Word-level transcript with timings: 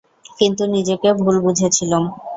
কিন্তু 0.39 0.63
নিজেকে 0.75 1.09
ভুল 1.19 1.35
বুঝেছিলুম। 1.45 2.03